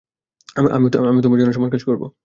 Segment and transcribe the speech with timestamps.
[0.75, 0.89] আমিও
[1.21, 2.05] তোমার জন্য সমান কাজ করবো!